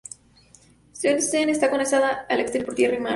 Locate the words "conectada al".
1.69-2.39